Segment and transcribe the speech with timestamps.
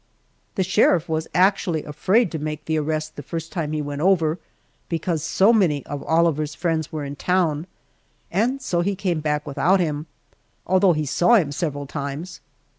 [0.55, 4.39] The sheriff was actually afraid to make the arrest the first time he went over,
[4.89, 7.67] because so many of Oliver's friends were in town,
[8.31, 10.07] and so he came back without him,
[10.65, 12.41] although he saw him several times.